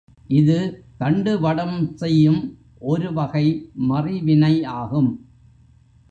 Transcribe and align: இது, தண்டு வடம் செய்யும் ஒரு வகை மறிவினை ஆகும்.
இது, 0.29 0.55
தண்டு 0.97 1.39
வடம் 1.39 1.75
செய்யும் 1.95 2.39
ஒரு 2.83 3.09
வகை 3.13 3.43
மறிவினை 3.89 4.65
ஆகும். 4.73 5.11